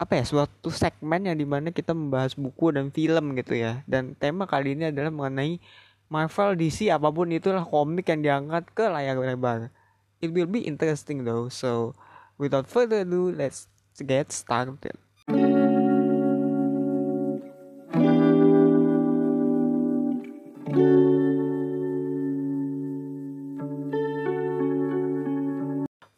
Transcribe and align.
apa 0.00 0.16
ya 0.16 0.24
suatu 0.24 0.72
segmen 0.72 1.28
yang 1.28 1.36
di 1.36 1.44
mana 1.44 1.68
kita 1.68 1.92
membahas 1.92 2.32
buku 2.32 2.72
dan 2.72 2.88
film 2.88 3.36
gitu 3.36 3.52
ya. 3.52 3.84
Dan 3.84 4.16
tema 4.16 4.48
kali 4.48 4.72
ini 4.72 4.88
adalah 4.88 5.12
mengenai 5.12 5.60
Marvel 6.08 6.56
DC 6.56 6.88
apa 6.88 7.12
pun 7.12 7.28
itulah 7.28 7.68
komik 7.68 8.08
yang 8.08 8.24
diangkat 8.24 8.64
ke 8.72 8.88
layar 8.88 9.20
lebar. 9.20 9.68
It 10.24 10.32
will 10.32 10.48
be 10.48 10.64
interesting 10.64 11.28
though 11.28 11.52
so 11.52 11.92
without 12.40 12.64
further 12.64 13.04
ado 13.04 13.28
let's 13.28 13.68
get 14.00 14.32
started. 14.32 14.96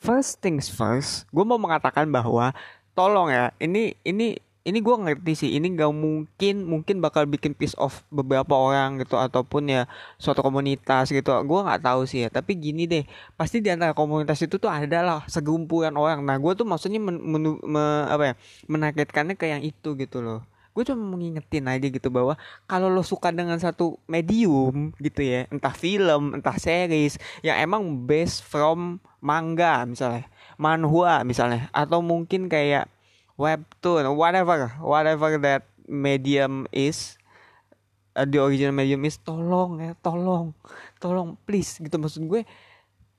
First 0.03 0.39
things 0.39 0.71
first, 0.71 1.27
gue 1.35 1.43
mau 1.43 1.59
mengatakan 1.59 2.07
bahwa 2.11 2.55
tolong 2.93 3.29
ya 3.33 3.53
ini 3.61 3.97
ini 4.05 4.37
ini 4.63 4.79
gue 4.79 4.97
ngerti 4.97 5.33
sih. 5.35 5.51
Ini 5.59 5.75
gak 5.75 5.91
mungkin 5.91 6.55
mungkin 6.67 7.03
bakal 7.03 7.27
bikin 7.27 7.55
piece 7.55 7.75
of 7.79 8.03
beberapa 8.15 8.55
orang 8.55 9.03
gitu 9.03 9.19
ataupun 9.19 9.71
ya 9.71 9.83
suatu 10.19 10.43
komunitas 10.43 11.11
gitu. 11.11 11.31
Gue 11.47 11.61
nggak 11.67 11.83
tahu 11.83 12.07
sih 12.07 12.27
ya 12.27 12.29
tapi 12.31 12.55
gini 12.59 12.87
deh. 12.87 13.05
Pasti 13.35 13.59
di 13.59 13.69
antara 13.71 13.93
komunitas 13.95 14.39
itu 14.43 14.59
tuh 14.63 14.71
ada 14.71 15.03
lah 15.03 15.21
segumpulan 15.27 15.95
orang. 15.99 16.23
Nah 16.23 16.39
gue 16.39 16.53
tuh 16.55 16.67
maksudnya 16.67 17.03
men, 17.03 17.19
men, 17.19 17.59
me, 17.59 17.85
apa 18.07 18.25
ya 18.33 18.35
menargetkannya 18.71 19.35
ke 19.35 19.51
yang 19.51 19.63
itu 19.67 19.99
gitu 19.99 20.23
loh. 20.23 20.47
Gue 20.73 20.89
cuma 20.89 21.05
mengingetin 21.05 21.69
aja 21.69 21.85
gitu 21.85 22.09
bahwa 22.09 22.39
kalau 22.65 22.89
lo 22.89 23.05
suka 23.05 23.29
dengan 23.29 23.61
satu 23.61 24.01
medium 24.09 24.97
gitu 25.05 25.21
ya 25.21 25.45
entah 25.53 25.75
film 25.77 26.33
entah 26.33 26.57
series 26.57 27.21
yang 27.45 27.61
emang 27.61 28.09
based 28.09 28.41
from 28.41 28.97
manga 29.21 29.85
misalnya 29.85 30.32
manhwa 30.61 31.23
misalnya 31.23 31.69
atau 31.73 32.01
mungkin 32.01 32.49
kayak 32.49 32.89
webtoon 33.37 34.07
whatever 34.15 34.73
whatever 34.81 35.41
that 35.41 35.65
medium 35.89 36.69
is 36.71 37.17
uh, 38.17 38.29
the 38.29 38.39
original 38.39 38.73
medium 38.73 39.03
is 39.05 39.17
tolong 39.21 39.81
ya 39.81 39.93
tolong 40.05 40.53
tolong 41.01 41.35
please 41.49 41.81
gitu 41.81 41.97
maksud 41.97 42.29
gue 42.29 42.45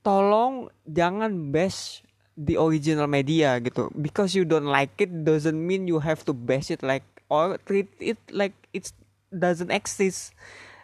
tolong 0.04 0.68
jangan 0.86 1.50
bash 1.50 2.04
the 2.36 2.58
original 2.58 3.08
media 3.08 3.58
gitu. 3.62 3.88
Because 3.94 4.36
you 4.36 4.44
don't 4.44 4.68
like 4.68 4.92
it 5.00 5.10
doesn't 5.24 5.56
mean 5.56 5.88
you 5.88 5.98
have 5.98 6.22
to 6.28 6.36
bash 6.36 6.70
it 6.70 6.84
like 6.84 7.06
or 7.32 7.56
treat 7.64 7.88
it 7.98 8.20
like 8.30 8.54
it 8.76 8.92
doesn't 9.32 9.72
exist. 9.72 10.36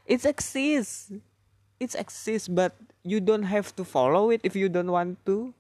It 0.08 0.24
exists 0.24 1.12
it 1.78 1.92
exists 1.94 2.48
but 2.48 2.74
you 3.04 3.20
don't 3.20 3.48
have 3.48 3.72
to 3.76 3.84
follow 3.84 4.28
it 4.32 4.40
if 4.42 4.56
you 4.56 4.68
don't 4.68 4.90
want 4.90 5.20
to 5.24 5.52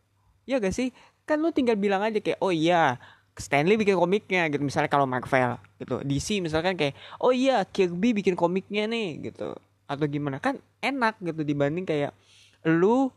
ya 0.48 0.60
gak 0.60 0.72
sih? 0.74 0.94
Kan 1.28 1.40
lu 1.44 1.50
tinggal 1.54 1.76
bilang 1.78 2.02
aja 2.02 2.18
kayak 2.18 2.40
oh 2.42 2.50
iya 2.50 2.98
Stanley 3.38 3.80
bikin 3.80 3.96
komiknya 3.96 4.50
gitu. 4.52 4.60
Misalnya 4.60 4.90
kalau 4.92 5.08
Marvel 5.08 5.56
gitu. 5.80 6.02
DC 6.04 6.44
misalkan 6.44 6.76
kayak 6.76 6.94
oh 7.22 7.32
iya 7.32 7.64
Kirby 7.64 8.12
bikin 8.12 8.36
komiknya 8.36 8.84
nih 8.90 9.32
gitu. 9.32 9.56
Atau 9.88 10.04
gimana. 10.06 10.42
Kan 10.42 10.60
enak 10.84 11.16
gitu 11.24 11.40
dibanding 11.46 11.88
kayak 11.88 12.12
lu 12.68 13.08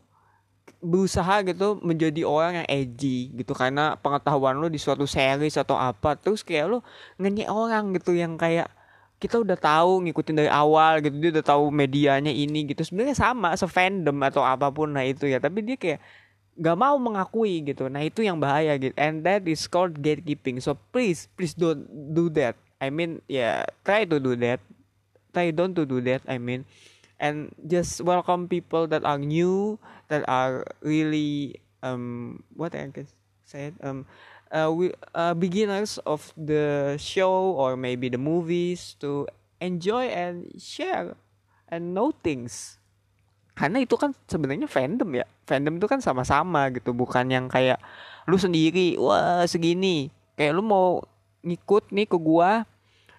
berusaha 0.80 1.44
gitu 1.44 1.76
menjadi 1.84 2.24
orang 2.24 2.64
yang 2.64 2.68
edgy 2.70 3.34
gitu. 3.36 3.52
Karena 3.52 3.98
pengetahuan 4.00 4.56
lu 4.56 4.72
di 4.72 4.80
suatu 4.80 5.04
series 5.04 5.60
atau 5.60 5.76
apa 5.76 6.16
terus 6.16 6.40
kayak 6.40 6.64
lu 6.70 6.78
ngenyek 7.20 7.48
orang 7.52 7.92
gitu 7.98 8.16
yang 8.16 8.40
kayak 8.40 8.70
kita 9.20 9.40
udah 9.40 9.56
tahu 9.56 10.04
ngikutin 10.08 10.36
dari 10.36 10.50
awal 10.50 11.04
gitu. 11.04 11.16
Dia 11.20 11.30
udah 11.40 11.44
tahu 11.44 11.68
medianya 11.68 12.32
ini 12.32 12.72
gitu. 12.72 12.80
Sebenarnya 12.80 13.16
sama 13.16 13.52
se-fandom 13.56 14.16
atau 14.24 14.40
apa 14.40 14.72
pun 14.72 14.92
nah 14.92 15.04
itu 15.04 15.28
ya. 15.28 15.36
Tapi 15.40 15.60
dia 15.64 15.76
kayak 15.76 16.00
gak 16.58 16.78
mau 16.78 16.96
mengakui 16.98 17.62
gitu. 17.66 17.90
Nah 17.90 18.02
itu 18.06 18.22
yang 18.22 18.38
bahaya 18.38 18.78
gitu. 18.78 18.94
And 18.94 19.26
that 19.26 19.46
is 19.46 19.66
called 19.66 19.98
gatekeeping. 19.98 20.62
So 20.62 20.78
please 20.94 21.26
please 21.34 21.54
don't 21.54 21.86
do 22.14 22.30
that. 22.38 22.54
I 22.78 22.90
mean 22.90 23.22
yeah 23.26 23.66
try 23.82 24.06
to 24.06 24.18
do 24.22 24.38
that. 24.42 24.62
Try 25.34 25.50
don't 25.50 25.74
to 25.74 25.84
do 25.86 25.98
that 26.06 26.22
I 26.30 26.38
mean. 26.38 26.66
And 27.18 27.54
just 27.64 28.02
welcome 28.02 28.50
people 28.50 28.86
that 28.90 29.02
are 29.06 29.18
new 29.18 29.78
that 30.10 30.26
are 30.28 30.66
really 30.82 31.62
um 31.82 32.42
what 32.54 32.74
I 32.74 32.90
can 32.90 33.06
say 33.46 33.74
um 33.82 34.06
uh, 34.54 34.70
we 34.70 34.94
uh, 35.14 35.34
beginners 35.34 35.98
of 36.06 36.30
the 36.38 36.94
show 36.98 37.54
or 37.58 37.76
maybe 37.76 38.08
the 38.08 38.20
movies 38.20 38.94
to 39.02 39.26
enjoy 39.58 40.06
and 40.06 40.54
share 40.60 41.18
and 41.66 41.94
know 41.94 42.14
things 42.22 42.78
karena 43.54 43.78
itu 43.78 43.94
kan 43.94 44.10
sebenarnya 44.26 44.66
fandom 44.66 45.10
ya. 45.14 45.24
Fandom 45.46 45.78
itu 45.78 45.86
kan 45.86 46.02
sama-sama 46.02 46.66
gitu. 46.74 46.90
Bukan 46.90 47.30
yang 47.30 47.46
kayak 47.46 47.78
lu 48.26 48.34
sendiri 48.34 48.98
wah 48.98 49.46
segini. 49.46 50.10
Kayak 50.34 50.58
lu 50.58 50.62
mau 50.66 51.06
ngikut 51.46 51.94
nih 51.94 52.06
ke 52.10 52.18
gua 52.18 52.66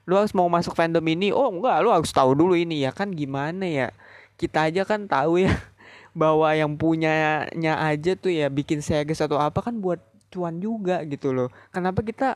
lu 0.05 0.13
harus 0.13 0.35
mau 0.37 0.45
masuk 0.51 0.77
fandom 0.77 1.01
ini. 1.07 1.33
Oh 1.33 1.49
enggak 1.49 1.81
lu 1.81 1.89
harus 1.89 2.11
tahu 2.11 2.35
dulu 2.35 2.53
ini 2.53 2.83
ya. 2.83 2.91
Kan 2.91 3.15
gimana 3.15 3.63
ya? 3.65 3.87
Kita 4.35 4.67
aja 4.67 4.83
kan 4.83 5.07
tahu 5.07 5.47
ya 5.47 5.55
bahwa 6.19 6.51
yang 6.51 6.75
punyanya 6.75 7.79
aja 7.87 8.13
tuh 8.19 8.29
ya 8.35 8.51
bikin 8.51 8.83
series 8.83 9.23
atau 9.23 9.39
apa 9.39 9.63
kan 9.63 9.79
buat 9.79 10.03
cuan 10.29 10.59
juga 10.59 10.99
gitu 11.07 11.31
loh. 11.31 11.47
Kenapa 11.71 12.03
kita 12.03 12.35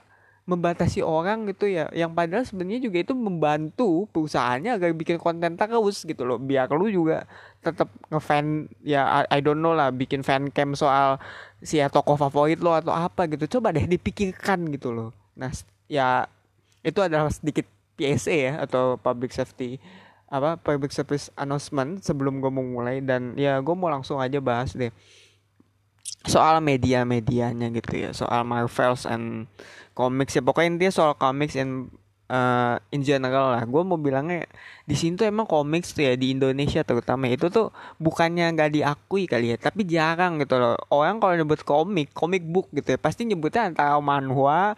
membatasi 0.49 1.05
orang 1.05 1.45
gitu 1.45 1.69
ya. 1.69 1.85
Yang 1.93 2.11
padahal 2.17 2.43
sebenarnya 2.49 2.81
juga 2.81 2.97
itu 3.05 3.13
membantu 3.13 4.09
perusahaannya 4.09 4.73
agar 4.73 4.89
bikin 4.97 5.21
konten 5.21 5.53
terus 5.53 6.01
gitu 6.01 6.25
loh. 6.25 6.41
Biar 6.41 6.65
lu 6.73 6.89
juga 6.89 7.29
tetap 7.61 7.93
ngefan 8.09 8.65
ya 8.81 9.05
I, 9.29 9.37
I 9.37 9.39
don't 9.45 9.61
know 9.61 9.77
lah 9.77 9.93
bikin 9.93 10.25
fan 10.25 10.49
cam 10.49 10.73
soal 10.73 11.21
si 11.61 11.77
ya, 11.77 11.91
tokoh 11.91 12.17
favorit 12.17 12.57
lo 12.57 12.73
atau 12.73 12.89
apa 12.89 13.29
gitu. 13.29 13.59
Coba 13.59 13.69
deh 13.69 13.85
dipikirkan 13.85 14.65
gitu 14.73 14.89
loh. 14.89 15.13
Nah 15.37 15.53
ya 15.85 16.25
itu 16.81 16.97
adalah 17.05 17.29
sedikit 17.29 17.69
PSA 17.93 18.33
ya 18.33 18.53
atau 18.65 18.97
public 18.97 19.29
safety 19.29 19.77
apa 20.29 20.61
public 20.61 20.93
service 20.93 21.33
announcement 21.37 22.01
sebelum 22.01 22.41
gue 22.41 22.49
mau 22.49 22.65
mulai. 22.65 23.05
Dan 23.05 23.37
ya 23.37 23.61
gue 23.61 23.75
mau 23.77 23.93
langsung 23.93 24.17
aja 24.17 24.41
bahas 24.41 24.73
deh 24.73 24.89
soal 26.27 26.59
media-medianya 26.59 27.71
gitu 27.71 27.93
ya 27.95 28.09
soal 28.11 28.43
Marvels 28.43 29.07
and 29.07 29.47
comics 29.95 30.35
ya. 30.35 30.43
Pokoknya 30.43 30.75
intinya 30.75 30.93
soal 30.95 31.13
comics 31.15 31.55
and 31.55 31.91
uh, 32.31 32.79
in 32.91 33.03
general 33.03 33.55
lah. 33.55 33.63
Gue 33.67 33.83
mau 33.83 33.99
bilangnya 33.99 34.47
di 34.85 34.95
sini 34.95 35.19
tuh 35.19 35.27
emang 35.27 35.47
comics 35.47 35.91
tuh 35.91 36.07
ya 36.07 36.13
di 36.15 36.31
Indonesia 36.31 36.83
terutama 36.85 37.27
itu 37.27 37.51
tuh 37.51 37.73
bukannya 37.99 38.51
nggak 38.55 38.71
diakui 38.79 39.27
kali 39.27 39.53
ya 39.53 39.57
tapi 39.59 39.83
jarang 39.83 40.39
gitu 40.39 40.55
loh. 40.55 40.75
Orang 40.91 41.19
kalau 41.19 41.35
nyebut 41.35 41.63
komik 41.67 42.15
komik 42.15 42.43
book 42.47 42.71
gitu 42.71 42.95
ya 42.95 42.99
pasti 43.01 43.27
nyebutnya 43.27 43.71
antara 43.71 43.99
manhwa 43.99 44.77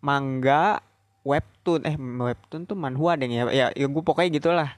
manga 0.00 0.80
webtoon. 1.26 1.84
Eh 1.84 1.96
webtoon 1.98 2.64
tuh 2.64 2.76
manhwa 2.78 3.16
deh 3.18 3.28
ya 3.28 3.44
ya, 3.52 3.66
ya 3.76 3.86
gue 3.86 4.02
pokoknya 4.02 4.30
gitulah 4.40 4.70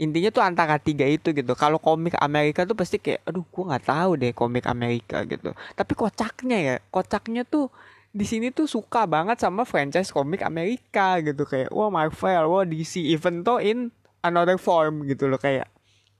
intinya 0.00 0.30
tuh 0.32 0.42
antara 0.44 0.76
tiga 0.80 1.04
itu 1.04 1.32
gitu. 1.32 1.52
Kalau 1.56 1.76
komik 1.76 2.16
Amerika 2.20 2.64
tuh 2.64 2.76
pasti 2.76 2.96
kayak 3.00 3.24
aduh 3.28 3.44
gue 3.44 3.64
nggak 3.68 3.84
tahu 3.84 4.10
deh 4.18 4.32
komik 4.32 4.64
Amerika 4.68 5.24
gitu. 5.28 5.52
Tapi 5.76 5.92
kocaknya 5.92 6.58
ya 6.58 6.76
kocaknya 6.88 7.42
tuh 7.44 7.68
di 8.12 8.28
sini 8.28 8.52
tuh 8.52 8.68
suka 8.68 9.08
banget 9.08 9.40
sama 9.40 9.64
franchise 9.64 10.12
komik 10.12 10.44
Amerika 10.44 11.20
gitu. 11.20 11.44
Kayak 11.44 11.72
wah 11.72 11.92
Marvel 11.92 12.44
wah 12.48 12.64
DC 12.64 13.00
even 13.00 13.44
though 13.44 13.60
in 13.60 13.92
another 14.24 14.56
form 14.56 15.04
gitu 15.04 15.28
loh. 15.28 15.40
Kayak 15.40 15.68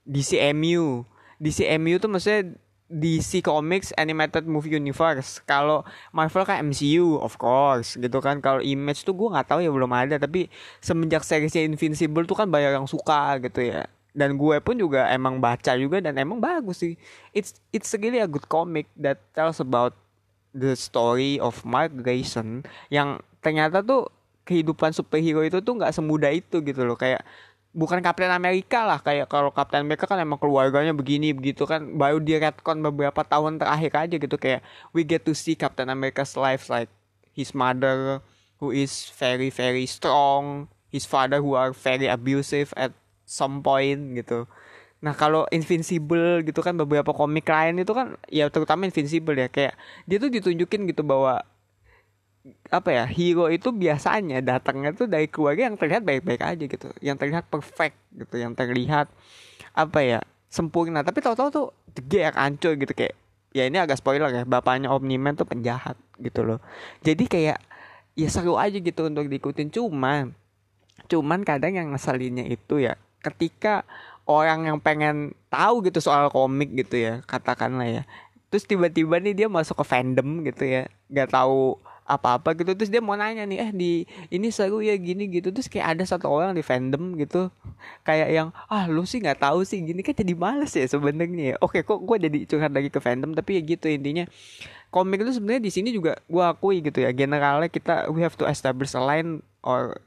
DCMU 0.03 1.07
DCMU 1.43 1.99
tuh 1.99 2.07
maksudnya 2.07 2.55
DC 2.93 3.41
Comics 3.41 3.89
Animated 3.97 4.45
Movie 4.45 4.77
Universe. 4.77 5.41
Kalau 5.49 5.81
Marvel 6.13 6.45
kan 6.45 6.61
MCU, 6.69 7.17
of 7.17 7.41
course, 7.41 7.97
gitu 7.97 8.21
kan. 8.21 8.37
Kalau 8.37 8.61
Image 8.61 9.01
tuh 9.01 9.17
gue 9.17 9.33
nggak 9.33 9.49
tahu 9.49 9.59
ya 9.65 9.73
belum 9.73 9.89
ada. 9.89 10.21
Tapi 10.21 10.45
semenjak 10.77 11.25
seriesnya 11.25 11.65
Invincible 11.65 12.29
tuh 12.29 12.37
kan 12.37 12.45
banyak 12.45 12.77
yang 12.77 12.85
suka 12.85 13.41
gitu 13.41 13.65
ya. 13.65 13.89
Dan 14.13 14.37
gue 14.37 14.61
pun 14.61 14.77
juga 14.77 15.09
emang 15.09 15.41
baca 15.41 15.73
juga 15.73 15.97
dan 15.97 16.21
emang 16.21 16.37
bagus 16.37 16.85
sih. 16.85 16.93
It's 17.33 17.57
it's 17.73 17.89
really 17.97 18.21
a 18.21 18.29
good 18.29 18.45
comic 18.45 18.85
that 19.01 19.17
tells 19.33 19.57
about 19.57 19.97
the 20.53 20.77
story 20.77 21.41
of 21.41 21.65
Mark 21.65 21.97
Grayson 21.97 22.61
yang 22.93 23.17
ternyata 23.41 23.81
tuh 23.81 24.13
kehidupan 24.45 24.93
superhero 24.93 25.41
itu 25.41 25.59
tuh 25.65 25.73
nggak 25.81 25.95
semudah 25.97 26.29
itu 26.29 26.61
gitu 26.61 26.85
loh 26.85 26.93
kayak 26.93 27.25
bukan 27.73 27.99
Captain 28.05 28.29
Amerika 28.29 28.85
lah 28.85 29.01
kayak 29.01 29.25
kalau 29.25 29.49
Captain 29.49 29.81
Amerika 29.81 30.05
kan 30.05 30.21
emang 30.21 30.37
keluarganya 30.37 30.93
begini 30.93 31.33
begitu 31.33 31.65
kan 31.65 31.97
baru 31.97 32.21
di 32.21 32.37
retcon 32.37 32.85
beberapa 32.85 33.25
tahun 33.25 33.57
terakhir 33.57 33.91
aja 33.97 34.15
gitu 34.21 34.37
kayak 34.37 34.61
we 34.93 35.01
get 35.01 35.25
to 35.25 35.33
see 35.33 35.57
Captain 35.57 35.89
America's 35.89 36.37
life 36.37 36.69
like 36.69 36.87
his 37.33 37.57
mother 37.57 38.21
who 38.61 38.69
is 38.69 39.09
very 39.17 39.49
very 39.49 39.89
strong 39.89 40.69
his 40.93 41.09
father 41.09 41.41
who 41.41 41.57
are 41.57 41.73
very 41.73 42.05
abusive 42.05 42.69
at 42.77 42.93
some 43.25 43.65
point 43.65 44.13
gitu. 44.13 44.45
Nah 45.01 45.17
kalau 45.17 45.49
Invincible 45.49 46.45
gitu 46.45 46.61
kan 46.61 46.77
beberapa 46.77 47.09
komik 47.11 47.49
lain 47.49 47.81
itu 47.81 47.91
kan 47.91 48.15
ya 48.29 48.47
terutama 48.53 48.85
Invincible 48.85 49.35
ya 49.35 49.49
kayak 49.49 49.73
dia 50.05 50.21
tuh 50.21 50.29
ditunjukin 50.29 50.85
gitu 50.87 51.01
bahwa 51.01 51.41
apa 52.67 52.91
ya 52.91 53.03
hero 53.07 53.47
itu 53.47 53.71
biasanya 53.71 54.43
datangnya 54.43 54.91
tuh 54.91 55.07
dari 55.07 55.31
keluarga 55.31 55.71
yang 55.71 55.79
terlihat 55.79 56.03
baik-baik 56.03 56.41
aja 56.43 56.63
gitu. 56.67 56.87
Yang 56.99 57.17
terlihat 57.23 57.45
perfect 57.47 57.95
gitu 58.11 58.35
yang 58.35 58.51
terlihat 58.51 59.07
apa 59.71 59.99
ya 60.03 60.19
sempurna. 60.51 61.01
Tapi 61.07 61.23
tahu-tahu 61.23 61.49
tuh 61.49 61.67
gear 62.03 62.35
hancur 62.35 62.75
gitu. 62.75 62.91
Kayak 62.91 63.15
ya 63.55 63.63
ini 63.63 63.79
agak 63.79 64.03
spoiler 64.03 64.27
ya 64.27 64.43
bapaknya 64.43 64.91
Omni-Man 64.91 65.39
tuh 65.39 65.47
penjahat 65.47 65.95
gitu 66.19 66.43
loh. 66.43 66.59
Jadi 66.99 67.31
kayak 67.31 67.63
ya 68.19 68.27
seru 68.27 68.59
aja 68.59 68.75
gitu 68.75 69.07
untuk 69.07 69.31
diikutin. 69.31 69.71
Cuman 69.71 70.35
cuman 71.07 71.47
kadang 71.47 71.79
yang 71.79 71.95
ngeselinnya 71.95 72.47
itu 72.47 72.83
ya 72.83 72.99
ketika 73.23 73.87
orang 74.27 74.67
yang 74.67 74.77
pengen 74.83 75.35
tahu 75.47 75.83
gitu 75.83 75.99
soal 76.03 76.27
komik 76.27 76.75
gitu 76.75 76.99
ya 76.99 77.13
katakanlah 77.23 77.87
ya. 77.87 78.03
Terus 78.51 78.67
tiba-tiba 78.67 79.17
nih 79.23 79.33
dia 79.33 79.47
masuk 79.47 79.79
ke 79.79 79.85
fandom 79.87 80.43
gitu 80.43 80.67
ya 80.67 80.91
nggak 81.07 81.31
tahu 81.31 81.79
apa-apa 82.03 82.51
gitu. 82.59 82.75
Terus 82.75 82.91
dia 82.91 82.99
mau 82.99 83.15
nanya 83.15 83.47
nih 83.47 83.57
eh 83.59 83.71
di 83.71 83.91
ini 84.29 84.47
seru 84.51 84.83
ya 84.83 84.95
gini 84.99 85.27
gitu. 85.31 85.49
Terus 85.55 85.71
kayak 85.71 85.97
ada 85.97 86.03
satu 86.03 86.27
orang 86.27 86.51
di 86.55 86.63
fandom 86.63 87.15
gitu. 87.15 87.47
Kayak 88.03 88.29
yang 88.31 88.47
ah 88.67 88.85
lu 88.87 89.07
sih 89.07 89.23
nggak 89.23 89.39
tahu 89.39 89.63
sih 89.63 89.79
gini 89.81 90.03
kan 90.03 90.15
jadi 90.15 90.35
males 90.35 90.71
ya 90.75 90.85
sebenarnya. 90.87 91.55
Ya 91.55 91.57
oke 91.63 91.81
kok 91.83 91.99
gue 92.03 92.17
jadi 92.19 92.37
curhat 92.47 92.71
lagi 92.75 92.89
ke 92.91 92.99
fandom 92.99 93.31
tapi 93.35 93.59
ya 93.59 93.61
gitu 93.63 93.87
intinya. 93.87 94.27
Komik 94.93 95.25
itu 95.25 95.33
sebenarnya 95.41 95.63
di 95.63 95.71
sini 95.73 95.89
juga 95.89 96.21
gue 96.29 96.43
akui 96.43 96.83
gitu 96.85 97.01
ya 97.01 97.09
generalnya 97.09 97.65
kita 97.65 98.13
we 98.13 98.21
have 98.21 98.37
to 98.37 98.45
establish 98.45 98.93
a 98.93 99.01
line 99.01 99.41
or 99.65 99.97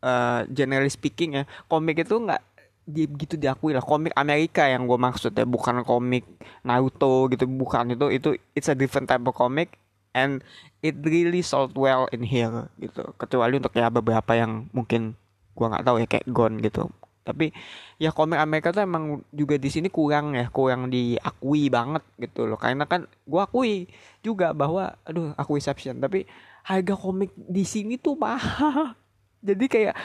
uh, 0.00 0.48
generally 0.48 0.88
speaking 0.88 1.36
ya 1.36 1.44
komik 1.68 2.00
itu 2.00 2.16
nggak 2.16 2.40
di 2.82 3.06
gitu 3.06 3.38
diakui 3.38 3.74
lah. 3.76 3.84
Komik 3.84 4.10
Amerika 4.18 4.66
yang 4.66 4.90
gue 4.90 4.98
maksud 4.98 5.36
ya 5.36 5.46
bukan 5.46 5.86
komik 5.86 6.26
Naruto 6.66 7.30
gitu 7.30 7.46
bukan. 7.46 7.94
Itu 7.94 8.10
itu 8.10 8.34
it's 8.56 8.66
a 8.70 8.74
different 8.74 9.06
type 9.06 9.22
of 9.22 9.34
comic 9.34 9.81
and 10.12 10.44
it 10.84 10.96
really 11.02 11.40
sold 11.40 11.76
well 11.76 12.08
in 12.12 12.24
here 12.24 12.68
gitu. 12.80 13.12
Kecuali 13.16 13.58
untuk 13.58 13.74
ya 13.76 13.88
beberapa 13.88 14.32
yang 14.36 14.68
mungkin 14.70 15.16
gue 15.52 15.66
nggak 15.66 15.84
tahu 15.84 15.96
ya 16.00 16.06
kayak 16.08 16.26
Gon 16.28 16.60
gitu. 16.60 16.88
Tapi 17.22 17.54
ya 18.02 18.10
komik 18.10 18.40
Amerika 18.40 18.74
tuh 18.74 18.82
emang 18.82 19.22
juga 19.30 19.54
di 19.54 19.70
sini 19.70 19.86
kurang 19.86 20.34
ya 20.34 20.50
kurang 20.50 20.90
diakui 20.90 21.70
banget 21.72 22.02
gitu 22.18 22.50
loh. 22.50 22.58
Karena 22.58 22.84
kan 22.84 23.06
gue 23.06 23.40
akui 23.40 23.86
juga 24.20 24.50
bahwa 24.52 24.94
aduh 25.06 25.32
aku 25.38 25.56
exception. 25.58 26.02
Tapi 26.02 26.26
harga 26.66 26.94
komik 26.94 27.32
di 27.34 27.64
sini 27.64 27.96
tuh 27.96 28.18
mahal. 28.18 28.94
Jadi 29.48 29.66
kayak 29.66 29.96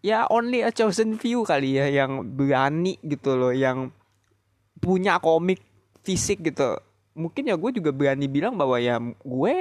ya 0.00 0.26
only 0.30 0.64
a 0.64 0.72
chosen 0.72 1.20
few 1.20 1.44
kali 1.44 1.76
ya 1.76 1.86
yang 1.90 2.24
berani 2.24 2.96
gitu 3.04 3.36
loh 3.36 3.52
yang 3.52 3.92
punya 4.80 5.20
komik 5.20 5.60
fisik 6.00 6.40
gitu 6.40 6.80
mungkin 7.20 7.44
ya 7.44 7.54
gue 7.60 7.70
juga 7.76 7.92
berani 7.92 8.26
bilang 8.26 8.56
bahwa 8.56 8.80
ya 8.80 8.96
gue 9.20 9.54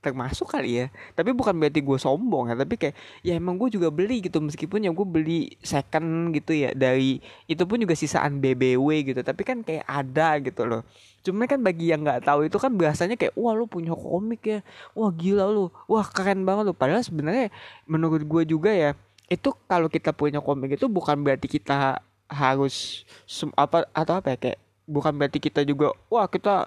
termasuk 0.00 0.48
kali 0.48 0.84
ya. 0.84 0.86
Tapi 1.12 1.36
bukan 1.36 1.52
berarti 1.52 1.84
gue 1.84 1.98
sombong 2.00 2.52
ya. 2.52 2.56
Tapi 2.56 2.74
kayak 2.80 2.96
ya 3.20 3.36
emang 3.36 3.60
gue 3.60 3.68
juga 3.68 3.92
beli 3.92 4.24
gitu. 4.24 4.40
Meskipun 4.40 4.88
ya 4.88 4.90
gue 4.90 5.06
beli 5.06 5.54
second 5.60 6.32
gitu 6.32 6.56
ya. 6.56 6.72
Dari 6.72 7.20
itu 7.46 7.62
pun 7.68 7.76
juga 7.76 7.92
sisaan 7.92 8.40
BBW 8.40 9.12
gitu. 9.12 9.20
Tapi 9.20 9.42
kan 9.44 9.60
kayak 9.60 9.84
ada 9.84 10.40
gitu 10.40 10.64
loh. 10.64 10.82
Cuma 11.20 11.44
kan 11.44 11.60
bagi 11.60 11.92
yang 11.92 12.00
nggak 12.00 12.24
tahu 12.24 12.48
itu 12.48 12.56
kan 12.56 12.72
biasanya 12.72 13.20
kayak 13.20 13.36
wah 13.36 13.52
lu 13.52 13.68
punya 13.68 13.92
komik 13.92 14.42
ya. 14.48 14.60
Wah 14.96 15.12
gila 15.12 15.52
lu. 15.52 15.68
Wah 15.84 16.08
keren 16.08 16.48
banget 16.48 16.72
lu. 16.72 16.74
Padahal 16.74 17.04
sebenarnya 17.04 17.52
menurut 17.84 18.24
gue 18.24 18.42
juga 18.48 18.72
ya 18.72 18.96
itu 19.30 19.54
kalau 19.70 19.86
kita 19.86 20.10
punya 20.10 20.42
komik 20.42 20.74
itu 20.74 20.90
bukan 20.90 21.22
berarti 21.22 21.46
kita 21.46 22.02
harus 22.26 23.06
apa 23.54 23.86
atau 23.94 24.18
apa 24.18 24.34
ya 24.34 24.38
kayak 24.38 24.58
bukan 24.90 25.14
berarti 25.14 25.38
kita 25.38 25.62
juga 25.62 25.94
wah 26.10 26.26
kita 26.26 26.66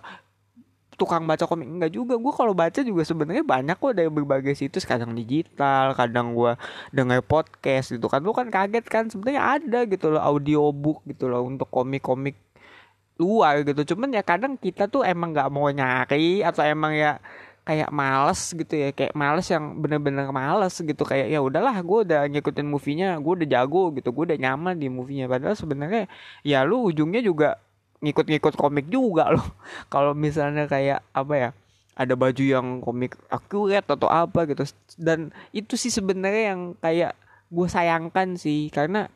tukang 0.96 1.26
baca 1.26 1.46
komik. 1.46 1.68
Enggak 1.68 1.92
juga. 1.94 2.16
Gue 2.18 2.34
kalau 2.34 2.54
baca 2.56 2.80
juga 2.80 3.02
sebenarnya 3.04 3.44
banyak 3.46 3.78
kok 3.78 3.94
dari 3.94 4.10
berbagai 4.10 4.54
situs. 4.58 4.86
Kadang 4.86 5.14
digital 5.18 5.94
kadang 5.98 6.38
gue 6.38 6.54
dengar 6.94 7.22
podcast 7.26 7.94
gitu 7.94 8.08
kan. 8.08 8.22
Lu 8.22 8.32
kan 8.32 8.50
kaget 8.50 8.86
kan? 8.88 9.10
Sebenarnya 9.10 9.60
ada 9.60 9.80
gitu 9.90 10.14
loh 10.14 10.22
audiobook 10.22 11.06
gitu 11.10 11.30
loh 11.30 11.46
untuk 11.46 11.68
komik-komik 11.70 12.38
luar 13.22 13.62
gitu. 13.62 13.96
Cuman 13.96 14.14
ya 14.14 14.26
kadang 14.26 14.58
kita 14.58 14.90
tuh 14.90 15.06
emang 15.06 15.34
nggak 15.34 15.50
mau 15.54 15.70
nyari 15.70 16.42
atau 16.42 16.66
emang 16.66 16.94
ya 16.98 17.22
kayak 17.64 17.90
males 17.94 18.52
gitu 18.52 18.74
ya. 18.74 18.90
Kayak 18.92 19.14
males 19.16 19.48
yang 19.50 19.80
bener-bener 19.80 20.30
males 20.30 20.76
gitu. 20.78 21.04
Kayak 21.06 21.28
ya 21.32 21.40
udahlah 21.40 21.76
gue 21.80 22.00
udah 22.10 22.22
ngikutin 22.30 22.68
movie-nya. 22.68 23.10
Gue 23.22 23.44
udah 23.44 23.48
jago 23.50 23.94
gitu. 23.96 24.10
Gue 24.12 24.34
udah 24.34 24.38
nyaman 24.40 24.76
di 24.78 24.88
movie-nya. 24.92 25.26
Padahal 25.32 25.56
sebenarnya 25.58 26.10
ya 26.46 26.66
lu 26.68 26.90
ujungnya 26.90 27.24
juga 27.24 27.58
ngikut-ngikut 28.04 28.60
komik 28.60 28.92
juga 28.92 29.32
loh 29.36 29.48
kalau 29.88 30.12
misalnya 30.12 30.68
kayak 30.68 31.02
apa 31.16 31.34
ya 31.34 31.50
ada 31.94 32.14
baju 32.18 32.44
yang 32.44 32.82
komik 32.82 33.16
akurat 33.30 33.86
atau 33.86 34.10
apa 34.10 34.50
gitu 34.50 34.66
dan 34.98 35.32
itu 35.54 35.78
sih 35.78 35.94
sebenarnya 35.94 36.54
yang 36.54 36.62
kayak 36.82 37.14
gue 37.54 37.68
sayangkan 37.70 38.34
sih 38.36 38.68
karena 38.74 39.08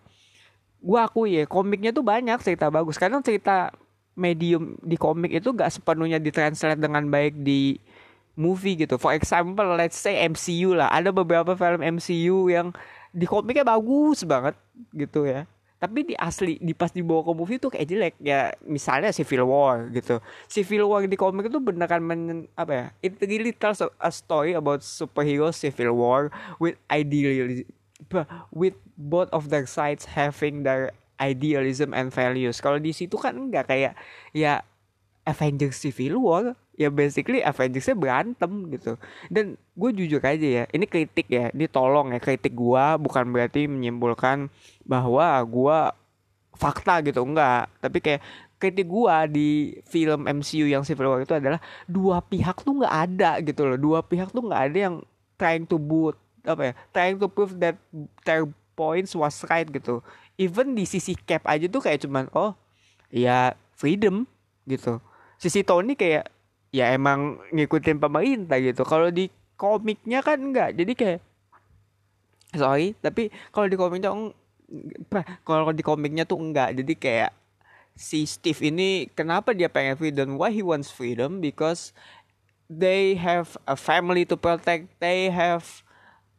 gue 0.78 1.00
aku 1.02 1.26
ya 1.26 1.50
komiknya 1.50 1.90
tuh 1.90 2.06
banyak 2.06 2.38
cerita 2.46 2.70
bagus 2.70 3.02
karena 3.02 3.18
cerita 3.26 3.74
medium 4.14 4.78
di 4.82 4.98
komik 4.98 5.34
itu 5.34 5.54
gak 5.54 5.74
sepenuhnya 5.74 6.22
ditranslate 6.22 6.82
dengan 6.82 7.06
baik 7.10 7.38
di 7.42 7.78
movie 8.38 8.78
gitu. 8.78 9.02
For 9.02 9.18
example, 9.18 9.78
let's 9.78 9.98
say 9.98 10.22
MCU 10.30 10.78
lah. 10.78 10.94
Ada 10.94 11.10
beberapa 11.10 11.58
film 11.58 11.82
MCU 11.82 12.54
yang 12.54 12.74
di 13.14 13.26
komiknya 13.26 13.66
bagus 13.66 14.22
banget 14.24 14.54
gitu 14.94 15.26
ya. 15.26 15.50
Tapi 15.78 16.10
di 16.10 16.16
asli, 16.18 16.58
di 16.58 16.74
pas 16.74 16.90
dibawa 16.90 17.22
ke 17.22 17.32
movie 17.38 17.62
tuh 17.62 17.70
kayak 17.70 17.86
jelek 17.86 18.16
ya. 18.18 18.50
Misalnya 18.66 19.14
Civil 19.14 19.46
War 19.46 19.94
gitu. 19.94 20.18
Civil 20.50 20.90
War 20.90 21.06
di 21.06 21.14
komik 21.14 21.54
itu 21.54 21.62
beneran 21.62 22.02
men, 22.02 22.50
apa 22.58 22.72
ya? 22.74 22.86
It 23.06 23.22
really 23.22 23.54
tells 23.54 23.86
a 23.86 24.12
story 24.12 24.58
about 24.58 24.82
superhero 24.82 25.54
Civil 25.54 25.94
War 25.94 26.34
with 26.58 26.82
idealism, 26.90 27.70
with 28.50 28.74
both 28.98 29.30
of 29.30 29.54
their 29.54 29.70
sides 29.70 30.18
having 30.18 30.66
their 30.66 30.98
idealism 31.22 31.94
and 31.94 32.10
values. 32.10 32.58
Kalau 32.58 32.82
di 32.82 32.94
situ 32.94 33.18
kan 33.18 33.38
enggak 33.38 33.70
kayak 33.70 33.94
ya 34.34 34.66
Avengers 35.30 35.78
Civil 35.78 36.18
War 36.18 36.58
ya 36.78 36.94
basically 36.94 37.42
Avengersnya 37.42 37.98
berantem 37.98 38.70
gitu. 38.70 38.96
Dan 39.28 39.58
gue 39.74 39.90
jujur 39.98 40.22
aja 40.22 40.64
ya 40.64 40.64
ini 40.70 40.86
kritik 40.86 41.26
ya 41.28 41.50
ini 41.52 41.66
tolong 41.66 42.14
ya 42.14 42.22
kritik 42.22 42.54
gue 42.54 42.86
bukan 43.02 43.34
berarti 43.34 43.66
menyimpulkan 43.66 44.48
bahwa 44.86 45.42
gue 45.44 45.80
fakta 46.54 47.02
gitu 47.02 47.26
enggak. 47.26 47.68
Tapi 47.82 47.98
kayak 47.98 48.22
kritik 48.62 48.86
gue 48.86 49.16
di 49.34 49.50
film 49.90 50.30
MCU 50.30 50.70
yang 50.70 50.86
Civil 50.86 51.10
War 51.10 51.26
itu 51.26 51.34
adalah 51.34 51.58
dua 51.90 52.22
pihak 52.22 52.62
tuh 52.62 52.78
nggak 52.86 52.96
ada 53.10 53.32
gitu 53.42 53.66
loh. 53.66 53.78
Dua 53.82 54.00
pihak 54.06 54.30
tuh 54.30 54.46
nggak 54.46 54.62
ada 54.72 54.78
yang 54.78 54.96
trying 55.36 55.66
to 55.66 55.82
boot 55.82 56.16
apa 56.48 56.72
ya 56.72 56.74
trying 56.96 57.20
to 57.20 57.28
prove 57.28 57.60
that 57.60 57.76
their 58.24 58.46
points 58.78 59.18
was 59.18 59.42
right 59.50 59.66
gitu. 59.66 60.06
Even 60.38 60.78
di 60.78 60.86
sisi 60.86 61.18
Cap 61.18 61.42
aja 61.50 61.66
tuh 61.66 61.82
kayak 61.82 62.06
cuman 62.06 62.30
oh 62.38 62.54
ya 63.10 63.58
freedom 63.74 64.30
gitu. 64.70 65.02
Sisi 65.42 65.66
Tony 65.66 65.98
kayak 65.98 66.37
ya 66.72 66.92
emang 66.92 67.40
ngikutin 67.52 67.98
pemerintah 68.00 68.58
gitu. 68.60 68.84
Kalau 68.84 69.10
di 69.12 69.32
komiknya 69.58 70.22
kan 70.22 70.38
enggak. 70.40 70.76
Jadi 70.78 70.94
kayak 70.94 71.22
sorry 72.56 72.96
tapi 73.04 73.28
kalau 73.52 73.68
di 73.68 73.76
komiknya 73.76 74.10
kalau 75.44 75.72
di 75.74 75.84
komiknya 75.84 76.24
tuh 76.24 76.40
enggak. 76.40 76.76
Jadi 76.76 76.94
kayak 76.96 77.32
si 77.98 78.30
Steve 78.30 78.70
ini 78.70 79.10
kenapa 79.12 79.52
dia 79.58 79.68
pengen 79.68 79.98
freedom? 79.98 80.38
Why 80.38 80.54
he 80.54 80.62
wants 80.62 80.94
freedom? 80.94 81.42
Because 81.42 81.92
they 82.70 83.18
have 83.18 83.58
a 83.66 83.76
family 83.76 84.24
to 84.30 84.38
protect. 84.38 84.92
They 85.02 85.34
have 85.34 85.66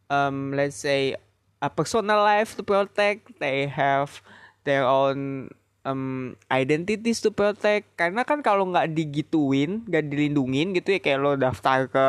um 0.07 0.55
let's 0.55 0.79
say 0.79 1.19
a 1.59 1.67
personal 1.67 2.23
life 2.23 2.55
to 2.55 2.63
protect. 2.63 3.37
They 3.43 3.67
have 3.67 4.23
their 4.63 4.87
own 4.87 5.51
um, 5.85 6.35
identities 6.51 7.23
to 7.23 7.29
protect. 7.31 7.87
Karena 7.95 8.23
kan 8.27 8.43
kalau 8.43 8.67
nggak 8.69 8.91
digituin 8.95 9.85
nggak 9.87 10.05
dilindungin 10.09 10.75
gitu 10.75 10.95
ya 10.95 10.99
kayak 10.99 11.19
lo 11.19 11.31
daftar 11.39 11.87
ke 11.87 12.05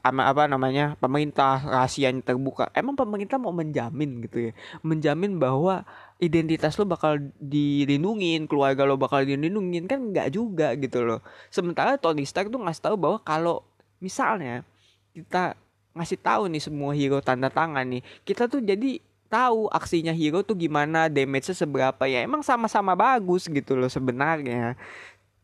ama 0.00 0.32
apa 0.32 0.48
namanya 0.48 0.96
pemerintah 0.96 1.60
rahasianya 1.60 2.24
terbuka. 2.24 2.72
Emang 2.72 2.96
pemerintah 2.96 3.36
mau 3.36 3.52
menjamin 3.52 4.24
gitu 4.24 4.48
ya? 4.48 4.52
Menjamin 4.80 5.36
bahwa 5.36 5.84
identitas 6.16 6.76
lo 6.80 6.88
bakal 6.88 7.20
dilindungin 7.36 8.48
keluarga 8.48 8.88
lo 8.88 8.96
bakal 8.96 9.24
dilindungin 9.24 9.84
kan 9.84 10.00
nggak 10.12 10.32
juga 10.32 10.72
gitu 10.80 11.04
loh. 11.04 11.20
Sementara 11.52 12.00
Tony 12.00 12.24
Stark 12.24 12.48
tuh 12.48 12.60
ngasih 12.60 12.82
tahu 12.88 12.96
bahwa 12.96 13.18
kalau 13.20 13.60
misalnya 14.00 14.64
kita 15.12 15.52
ngasih 15.92 16.18
tahu 16.22 16.46
nih 16.48 16.62
semua 16.62 16.94
hero 16.94 17.18
tanda 17.18 17.50
tangan 17.50 17.82
nih 17.82 18.02
kita 18.22 18.46
tuh 18.46 18.62
jadi 18.62 19.02
tahu 19.30 19.70
aksinya 19.70 20.10
hero 20.10 20.42
tuh 20.42 20.58
gimana 20.58 21.06
damage-nya 21.06 21.54
seberapa. 21.54 22.02
Ya 22.10 22.26
emang 22.26 22.42
sama-sama 22.42 22.98
bagus 22.98 23.46
gitu 23.46 23.78
loh 23.78 23.86
sebenarnya. 23.86 24.74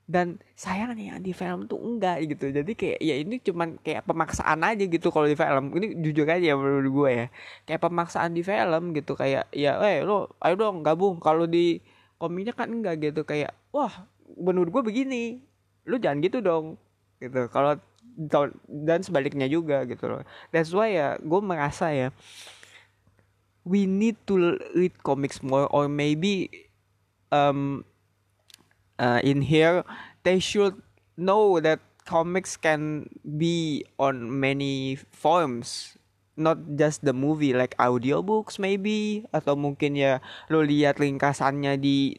Dan 0.07 0.39
sayangnya 0.55 1.19
di 1.19 1.31
film 1.35 1.71
tuh 1.71 1.79
enggak 1.79 2.27
gitu. 2.27 2.51
Jadi 2.51 2.75
kayak 2.75 2.99
ya 3.03 3.15
ini 3.19 3.39
cuman 3.43 3.79
kayak 3.83 4.07
pemaksaan 4.07 4.61
aja 4.67 4.85
gitu 4.87 5.09
kalau 5.15 5.31
di 5.31 5.39
film. 5.39 5.71
Ini 5.79 5.87
jujur 6.03 6.27
aja 6.27 6.59
menurut 6.59 6.91
gue 6.91 7.11
ya. 7.15 7.27
Kayak 7.67 7.83
pemaksaan 7.87 8.31
di 8.35 8.43
film 8.43 8.83
gitu 8.95 9.15
kayak 9.15 9.51
ya 9.55 9.79
eh 9.83 10.03
lo 10.03 10.35
ayo 10.43 10.55
dong 10.59 10.83
gabung. 10.83 11.23
Kalau 11.23 11.47
di 11.47 11.79
komiknya 12.19 12.55
kan 12.55 12.71
enggak 12.71 12.99
gitu. 13.03 13.23
Kayak 13.23 13.55
wah 13.71 14.07
menurut 14.35 14.71
gue 14.75 14.83
begini. 14.83 15.43
Lu 15.87 15.99
jangan 16.03 16.19
gitu 16.23 16.43
dong. 16.43 16.79
Gitu. 17.23 17.47
Kalau 17.51 17.79
dan 18.67 19.03
sebaliknya 19.03 19.47
juga 19.51 19.83
gitu 19.91 20.07
loh. 20.07 20.23
That's 20.55 20.71
why 20.71 20.95
ya 20.95 21.19
gue 21.19 21.41
merasa 21.43 21.91
ya 21.91 22.15
we 23.67 23.85
need 23.85 24.15
to 24.31 24.55
read 24.79 24.95
comics 25.03 25.43
more 25.43 25.67
or 25.75 25.91
maybe 25.91 26.49
um 27.35 27.83
uh, 29.03 29.19
in 29.27 29.43
here 29.43 29.83
they 30.23 30.39
should 30.39 30.79
know 31.19 31.59
that 31.59 31.83
comics 32.07 32.55
can 32.55 33.11
be 33.27 33.83
on 33.99 34.31
many 34.31 34.95
forms 35.11 35.99
not 36.39 36.55
just 36.79 37.03
the 37.03 37.11
movie 37.11 37.51
like 37.51 37.75
audiobooks 37.83 38.63
maybe 38.63 39.27
atau 39.35 39.59
mungkin 39.59 39.99
ya 39.99 40.23
lo 40.47 40.63
lihat 40.63 41.03
ringkasannya 41.03 41.75
di 41.83 42.15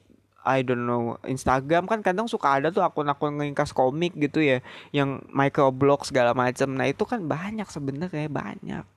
I 0.48 0.64
don't 0.64 0.88
know 0.88 1.20
Instagram. 1.28 1.92
Kan 1.92 2.00
kadang 2.00 2.32
suka 2.32 2.56
ada 2.58 2.72
tuh 2.72 2.80
akun-akun 2.80 3.36
ringkas 3.36 3.76
komik 3.76 4.16
gitu 4.16 4.40
ya 4.40 4.64
yang 4.96 5.20
microblog 5.36 6.08
segala 6.08 6.32
macam 6.32 6.72
nah 6.72 6.88
itu 6.88 7.04
kan 7.04 7.28
banyak 7.28 7.68
sebenarnya 7.68 8.32
banyak. 8.32 8.88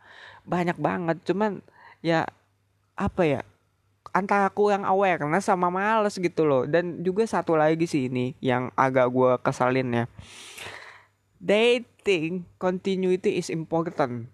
Banyak 0.46 0.78
banget. 0.78 1.18
Cuman 1.26 1.58
ya 2.06 2.24
apa 3.00 3.24
ya 3.24 3.40
antara 4.12 4.52
kurang 4.52 4.84
awareness 4.84 5.48
sama 5.48 5.72
males 5.72 6.20
gitu 6.20 6.44
loh. 6.44 6.68
Dan 6.68 7.00
juga 7.00 7.24
satu 7.24 7.56
lagi 7.56 7.88
sih 7.88 8.12
ini 8.12 8.36
yang 8.44 8.68
agak 8.76 9.08
gue 9.08 9.32
kesalin 9.40 10.04
ya. 10.04 10.04
Think 12.00 12.44
continuity 12.60 13.40
is 13.40 13.48
important. 13.48 14.28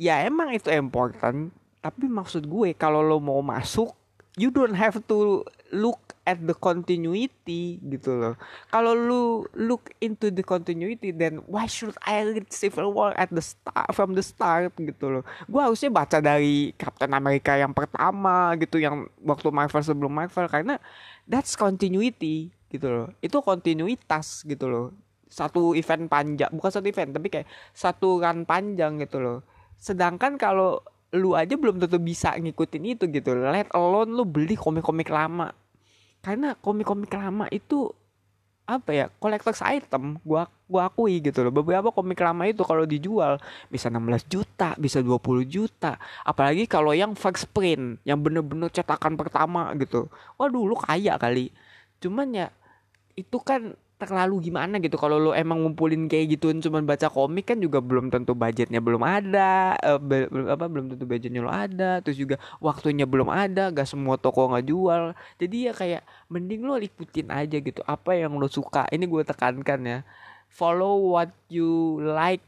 Ya 0.00 0.26
emang 0.26 0.50
itu 0.50 0.70
important 0.74 1.54
tapi 1.80 2.06
maksud 2.06 2.44
gue 2.44 2.76
kalau 2.76 3.00
lo 3.00 3.16
mau 3.18 3.40
masuk 3.40 3.96
you 4.36 4.52
don't 4.52 4.76
have 4.76 5.00
to 5.08 5.44
look 5.72 6.09
at 6.30 6.38
the 6.38 6.54
continuity 6.54 7.82
gitu 7.82 8.14
loh. 8.14 8.34
Kalau 8.70 8.94
lu 8.94 9.22
look 9.58 9.90
into 9.98 10.30
the 10.30 10.46
continuity 10.46 11.10
then 11.10 11.42
why 11.50 11.66
should 11.66 11.98
I 12.06 12.22
read 12.22 12.54
Civil 12.54 12.94
War 12.94 13.10
at 13.18 13.34
the 13.34 13.42
start 13.42 13.90
from 13.90 14.14
the 14.14 14.22
start 14.22 14.70
gitu 14.78 15.18
loh. 15.18 15.22
Gua 15.50 15.66
harusnya 15.66 15.90
baca 15.90 16.22
dari 16.22 16.70
Captain 16.78 17.10
America 17.10 17.58
yang 17.58 17.74
pertama 17.74 18.54
gitu 18.62 18.78
yang 18.78 19.10
waktu 19.26 19.50
Marvel 19.50 19.82
sebelum 19.82 20.14
Marvel 20.14 20.46
karena 20.46 20.78
that's 21.26 21.58
continuity 21.58 22.54
gitu 22.70 22.86
loh. 22.86 23.06
Itu 23.18 23.42
kontinuitas 23.42 24.46
gitu 24.46 24.70
loh. 24.70 24.86
Satu 25.26 25.74
event 25.74 26.06
panjang, 26.06 26.50
bukan 26.54 26.70
satu 26.70 26.86
event 26.86 27.10
tapi 27.10 27.26
kayak 27.26 27.46
satu 27.74 28.22
run 28.22 28.46
panjang 28.46 29.02
gitu 29.02 29.18
loh. 29.18 29.38
Sedangkan 29.74 30.38
kalau 30.38 30.78
lu 31.10 31.34
aja 31.34 31.58
belum 31.58 31.82
tentu 31.82 31.98
bisa 31.98 32.38
ngikutin 32.38 32.94
itu 32.94 33.04
gitu 33.10 33.34
let 33.34 33.66
alone 33.74 34.14
lu 34.14 34.22
beli 34.22 34.54
komik-komik 34.54 35.10
lama 35.10 35.50
karena 36.20 36.56
komik-komik 36.60 37.12
lama 37.12 37.48
itu 37.48 37.92
apa 38.70 38.90
ya 38.94 39.06
collector's 39.18 39.58
item 39.66 40.22
gua 40.22 40.46
gua 40.70 40.86
akui 40.86 41.18
gitu 41.18 41.42
loh. 41.42 41.50
Beberapa 41.50 41.90
komik 41.90 42.22
lama 42.22 42.46
itu 42.46 42.62
kalau 42.62 42.86
dijual 42.86 43.42
bisa 43.66 43.90
16 43.90 44.30
juta 44.30 44.78
bisa 44.78 45.02
20 45.02 45.42
juta. 45.50 45.98
Apalagi 46.22 46.70
kalau 46.70 46.94
yang 46.94 47.18
first 47.18 47.50
print 47.50 47.98
yang 48.06 48.22
bener-bener 48.22 48.70
cetakan 48.70 49.18
pertama 49.18 49.74
gitu. 49.74 50.06
Waduh 50.38 50.70
lu 50.70 50.76
kaya 50.78 51.18
kali. 51.18 51.50
Cuman 51.98 52.30
ya 52.30 52.48
itu 53.18 53.42
kan 53.42 53.74
terlalu 54.00 54.48
gimana 54.48 54.80
gitu. 54.80 54.96
Kalau 54.96 55.20
lo 55.20 55.30
emang 55.36 55.60
ngumpulin 55.60 56.08
kayak 56.08 56.40
gituan 56.40 56.64
cuman 56.64 56.88
baca 56.88 57.12
komik 57.12 57.52
kan 57.52 57.60
juga 57.60 57.84
belum 57.84 58.08
tentu 58.08 58.32
budgetnya 58.32 58.80
belum 58.80 59.04
ada 59.04 59.76
uh, 59.76 60.00
apa 60.48 60.64
belum 60.64 60.96
tentu 60.96 61.04
budgetnya 61.04 61.44
lo 61.44 61.52
ada 61.52 62.00
terus 62.00 62.16
juga 62.16 62.40
waktunya 62.64 63.04
belum 63.04 63.28
ada 63.28 63.68
gak 63.68 63.84
semua 63.84 64.16
toko 64.16 64.48
nggak 64.48 64.64
jual. 64.64 65.12
Jadi 65.36 65.56
ya 65.68 65.72
kayak 65.76 66.02
mending 66.32 66.64
lo 66.64 66.80
ikutin 66.80 67.28
aja 67.28 67.60
gitu 67.60 67.84
apa 67.84 68.16
yang 68.16 68.32
lo 68.40 68.48
suka. 68.48 68.88
Ini 68.88 69.04
gue 69.04 69.22
tekankan 69.28 69.80
ya. 69.84 69.98
Follow 70.48 71.12
what 71.14 71.30
you 71.52 72.00
like 72.00 72.42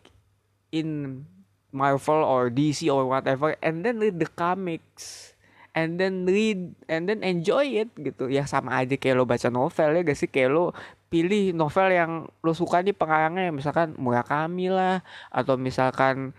in 0.73 1.23
Marvel 1.71 2.25
or 2.25 2.49
DC 2.49 2.89
or 2.89 3.05
whatever 3.05 3.55
and 3.61 3.85
then 3.85 4.01
read 4.01 4.19
the 4.19 4.29
comics 4.29 5.33
and 5.73 5.97
then 5.97 6.29
read 6.29 6.77
and 6.89 7.09
then 7.09 7.21
enjoy 7.25 7.65
it 7.65 7.93
gitu. 7.97 8.29
Ya 8.29 8.45
sama 8.49 8.81
aja 8.81 8.97
kayak 8.97 9.17
lo 9.21 9.25
baca 9.29 9.49
novel 9.49 9.91
ya 9.97 10.01
gak 10.05 10.19
sih? 10.19 10.29
Kayak 10.29 10.51
lo 10.53 10.65
pilih 11.13 11.53
novel 11.53 11.93
yang 11.93 12.13
lo 12.41 12.57
suka 12.57 12.81
nih 12.81 12.97
pengarangnya 12.97 13.53
misalkan 13.53 13.93
Murakami 14.01 14.73
lah 14.73 15.05
atau 15.29 15.61
misalkan 15.61 16.33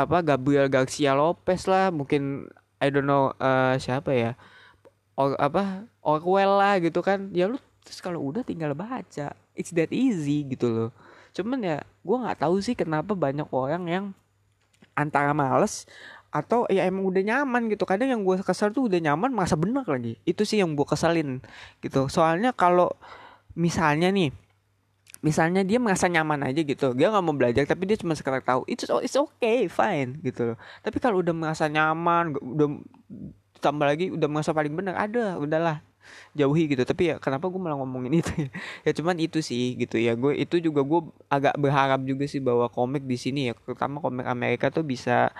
apa 0.00 0.24
Gabriel 0.24 0.72
Garcia 0.72 1.12
Lopez 1.12 1.68
lah. 1.68 1.92
Mungkin 1.92 2.48
I 2.80 2.88
don't 2.88 3.04
know 3.04 3.36
uh, 3.36 3.76
siapa 3.76 4.16
ya? 4.16 4.32
Or 5.20 5.36
apa 5.36 5.84
Orwell 6.00 6.56
lah 6.56 6.80
gitu 6.80 7.04
kan. 7.04 7.28
Ya 7.36 7.52
lu 7.52 7.60
terus 7.84 8.00
kalau 8.00 8.24
udah 8.24 8.40
tinggal 8.40 8.72
baca 8.72 9.36
it's 9.52 9.70
that 9.76 9.92
easy 9.92 10.48
gitu 10.48 10.72
loh. 10.72 10.90
Cuman 11.36 11.60
ya 11.60 11.84
gue 11.84 12.16
nggak 12.16 12.40
tahu 12.40 12.64
sih 12.64 12.72
kenapa 12.72 13.12
banyak 13.12 13.46
orang 13.52 13.84
yang 13.84 14.04
antara 14.96 15.36
males 15.36 15.84
atau 16.34 16.66
ya 16.66 16.88
emang 16.88 17.06
udah 17.06 17.22
nyaman 17.22 17.68
gitu. 17.68 17.84
Kadang 17.84 18.08
yang 18.08 18.24
gue 18.24 18.40
kesal 18.40 18.72
tuh 18.72 18.88
udah 18.88 18.98
nyaman 19.04 19.36
masa 19.36 19.54
bener 19.54 19.84
lagi. 19.84 20.16
Itu 20.24 20.48
sih 20.48 20.64
yang 20.64 20.72
gue 20.72 20.86
kesalin 20.88 21.44
gitu. 21.84 22.08
Soalnya 22.08 22.56
kalau 22.56 22.90
misalnya 23.54 24.10
nih 24.10 24.30
misalnya 25.24 25.64
dia 25.64 25.80
merasa 25.80 26.04
nyaman 26.04 26.52
aja 26.52 26.60
gitu 26.60 26.92
dia 26.92 27.08
nggak 27.08 27.24
mau 27.24 27.32
belajar 27.32 27.64
tapi 27.64 27.88
dia 27.88 27.96
cuma 27.96 28.12
sekedar 28.12 28.44
tahu 28.44 28.68
itu 28.68 28.84
it's 29.00 29.16
okay 29.16 29.72
fine 29.72 30.20
gitu 30.20 30.52
loh. 30.52 30.58
Tapi 30.84 31.00
kalau 31.00 31.24
udah 31.24 31.32
merasa 31.32 31.64
nyaman 31.64 32.36
udah 32.36 32.68
tambah 33.64 33.88
lagi 33.88 34.12
udah 34.12 34.28
merasa 34.28 34.52
paling 34.52 34.76
benar 34.76 35.00
ada 35.00 35.40
udahlah 35.40 35.80
jauhi 36.36 36.68
gitu. 36.68 36.84
Tapi 36.84 37.02
ya 37.08 37.14
kenapa 37.16 37.48
gue 37.48 37.56
malah 37.56 37.80
ngomongin 37.80 38.12
itu 38.20 38.32
ya, 38.36 38.48
ya 38.84 38.92
cuman 38.92 39.16
itu 39.16 39.40
sih 39.40 39.80
gitu 39.80 39.96
ya. 39.96 40.12
Gue 40.12 40.36
itu 40.36 40.60
juga 40.60 40.84
gue 40.84 41.00
agak 41.32 41.56
berharap 41.56 42.04
juga 42.04 42.28
sih 42.28 42.44
bahwa 42.44 42.68
komik 42.68 43.08
di 43.08 43.16
sini 43.16 43.48
ya 43.48 43.56
terutama 43.56 44.04
komik 44.04 44.28
Amerika 44.28 44.68
tuh 44.68 44.84
bisa 44.84 45.32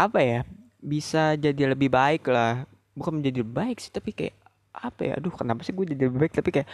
apa 0.00 0.24
ya 0.24 0.40
bisa 0.80 1.36
jadi 1.36 1.76
lebih 1.76 1.92
baik 1.92 2.24
lah. 2.32 2.64
Bukan 2.96 3.20
menjadi 3.20 3.44
baik 3.44 3.76
sih 3.78 3.92
tapi 3.92 4.16
kayak 4.16 4.34
apa 4.72 5.00
ya 5.04 5.12
aduh 5.20 5.34
kenapa 5.34 5.60
sih 5.66 5.76
gue 5.76 5.84
jadi 5.92 6.08
lebih 6.08 6.24
baik? 6.24 6.32
Tapi 6.32 6.48
kayak 6.48 6.68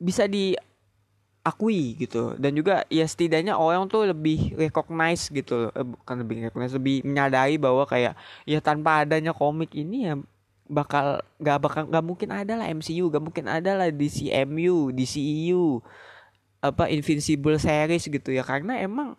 bisa 0.00 0.24
diakui 0.24 2.00
gitu. 2.00 2.34
Dan 2.40 2.56
juga 2.56 2.88
ya 2.88 3.04
setidaknya 3.04 3.54
orang 3.54 3.86
tuh 3.86 4.08
lebih 4.08 4.56
recognize 4.56 5.28
gitu 5.28 5.68
eh, 5.76 5.84
bukan 5.84 6.16
lebih 6.24 6.48
recognize 6.48 6.74
lebih 6.74 7.04
menyadari 7.04 7.60
bahwa 7.60 7.84
kayak 7.84 8.16
ya 8.48 8.58
tanpa 8.64 9.04
adanya 9.04 9.36
komik 9.36 9.76
ini 9.76 10.08
ya 10.08 10.16
bakal 10.70 11.20
gak 11.42 11.58
bakal 11.60 11.82
gak 11.90 12.04
mungkin 12.06 12.30
ada 12.30 12.54
lah 12.54 12.66
MCU 12.70 13.10
gak 13.10 13.24
mungkin 13.26 13.50
ada 13.50 13.74
lah 13.74 13.90
DCMU 13.90 14.94
DCEU 14.94 15.82
apa 16.62 16.88
Invincible 16.88 17.60
series 17.60 18.08
gitu 18.08 18.32
ya. 18.32 18.40
Karena 18.40 18.80
emang 18.80 19.12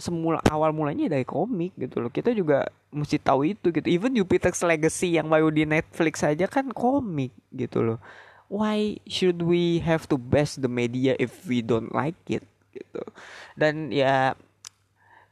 semula 0.00 0.40
awal 0.48 0.72
mulanya 0.72 1.12
dari 1.12 1.24
komik 1.24 1.76
gitu 1.76 2.00
loh. 2.00 2.12
Kita 2.12 2.32
juga 2.32 2.68
mesti 2.92 3.20
tahu 3.20 3.48
itu 3.48 3.72
gitu. 3.72 3.84
Even 3.88 4.16
Jupiter's 4.16 4.60
Legacy 4.64 5.16
yang 5.16 5.28
baru 5.28 5.52
di 5.52 5.68
Netflix 5.68 6.24
aja 6.24 6.48
kan 6.48 6.72
komik 6.72 7.32
gitu 7.52 7.80
loh 7.84 8.00
why 8.50 8.98
should 9.06 9.46
we 9.46 9.78
have 9.78 10.10
to 10.10 10.18
bash 10.18 10.58
the 10.58 10.66
media 10.68 11.14
if 11.22 11.46
we 11.46 11.62
don't 11.62 11.94
like 11.94 12.18
it 12.26 12.42
gitu. 12.74 13.02
Dan 13.54 13.94
ya 13.94 14.34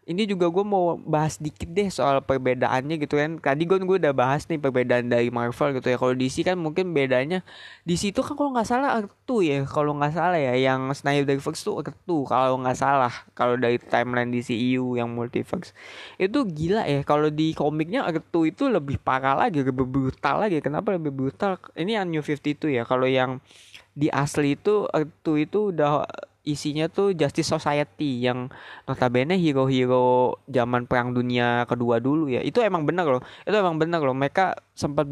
ini 0.09 0.25
juga 0.25 0.49
gue 0.49 0.65
mau 0.65 0.97
bahas 0.97 1.37
dikit 1.37 1.69
deh 1.69 1.93
soal 1.93 2.25
perbedaannya 2.25 2.97
gitu 2.97 3.21
kan. 3.21 3.37
Tadi 3.37 3.69
gue 3.69 3.77
gue 3.77 3.99
udah 4.01 4.17
bahas 4.17 4.49
nih 4.49 4.57
perbedaan 4.57 5.13
dari 5.13 5.29
Marvel 5.29 5.77
gitu 5.77 5.93
ya. 5.93 6.01
Kalau 6.01 6.17
DC 6.17 6.49
kan 6.49 6.57
mungkin 6.57 6.97
bedanya 6.97 7.45
di 7.85 7.93
situ 8.01 8.25
kan 8.25 8.33
kalau 8.33 8.57
nggak 8.57 8.65
salah 8.65 9.05
Earth 9.05 9.13
ya. 9.45 9.69
Kalau 9.69 9.93
nggak 10.01 10.17
salah 10.17 10.41
ya 10.41 10.57
yang 10.57 10.89
Snyderverse 10.97 11.61
tuh 11.61 11.85
Earth 11.85 12.09
kalau 12.25 12.57
nggak 12.57 12.79
salah. 12.81 13.13
Kalau 13.37 13.61
dari 13.61 13.77
timeline 13.77 14.33
DCU 14.33 14.97
yang 14.97 15.13
multiverse. 15.13 15.77
Itu 16.17 16.49
gila 16.49 16.89
ya 16.89 17.05
kalau 17.05 17.29
di 17.29 17.53
komiknya 17.53 18.09
Earth 18.09 18.33
itu 18.49 18.65
lebih 18.73 18.97
parah 18.97 19.37
lagi 19.37 19.61
lebih 19.61 19.85
brutal 19.85 20.41
lagi. 20.41 20.65
Kenapa 20.65 20.97
lebih 20.97 21.13
brutal? 21.13 21.61
Ini 21.77 22.01
yang 22.01 22.09
New 22.09 22.25
52 22.25 22.81
ya. 22.81 22.89
Kalau 22.89 23.05
yang 23.05 23.45
di 23.93 24.09
asli 24.09 24.57
itu 24.57 24.89
Earth 24.89 25.29
itu 25.37 25.69
udah 25.69 26.09
isinya 26.49 26.89
tuh 26.89 27.13
Justice 27.13 27.53
Society 27.53 28.25
yang 28.25 28.49
notabene 28.89 29.37
hero-hero 29.37 30.41
zaman 30.49 30.89
perang 30.89 31.13
dunia 31.13 31.69
kedua 31.69 32.01
dulu 32.01 32.33
ya. 32.33 32.41
Itu 32.41 32.65
emang 32.65 32.89
benar 32.89 33.05
loh. 33.05 33.23
Itu 33.45 33.53
emang 33.53 33.77
benar 33.77 34.01
loh. 34.01 34.17
Mereka 34.17 34.57
sempat 34.73 35.05